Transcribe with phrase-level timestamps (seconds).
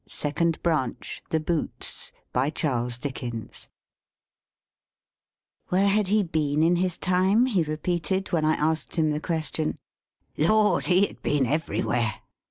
[0.07, 2.11] SECOND BRANCH THE BOOTS
[2.47, 2.51] Where
[5.87, 7.45] had he been in his time?
[7.45, 9.77] he repeated, when I asked him the question.
[10.39, 12.15] Lord, he had been everywhere!